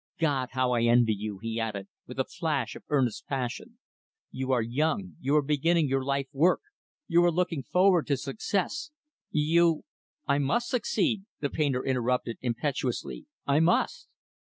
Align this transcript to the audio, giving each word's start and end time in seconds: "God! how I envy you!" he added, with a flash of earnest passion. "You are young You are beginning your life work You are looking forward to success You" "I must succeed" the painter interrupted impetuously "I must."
"God! 0.19 0.49
how 0.53 0.71
I 0.71 0.81
envy 0.85 1.13
you!" 1.13 1.37
he 1.43 1.59
added, 1.59 1.87
with 2.07 2.17
a 2.17 2.23
flash 2.25 2.75
of 2.75 2.81
earnest 2.89 3.27
passion. 3.27 3.77
"You 4.31 4.51
are 4.51 4.63
young 4.63 5.13
You 5.19 5.35
are 5.35 5.43
beginning 5.43 5.87
your 5.87 6.03
life 6.03 6.25
work 6.33 6.61
You 7.07 7.23
are 7.23 7.31
looking 7.31 7.61
forward 7.61 8.07
to 8.07 8.17
success 8.17 8.89
You" 9.29 9.83
"I 10.35 10.39
must 10.39 10.69
succeed" 10.69 11.25
the 11.39 11.51
painter 11.51 11.85
interrupted 11.85 12.39
impetuously 12.41 13.27
"I 13.45 13.59
must." 13.59 14.07